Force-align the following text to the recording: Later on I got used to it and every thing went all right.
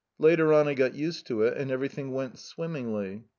Later 0.17 0.51
on 0.51 0.67
I 0.67 0.73
got 0.73 0.95
used 0.95 1.27
to 1.27 1.43
it 1.43 1.55
and 1.59 1.69
every 1.69 1.87
thing 1.87 2.11
went 2.11 2.55
all 2.57 2.67
right. 2.67 3.21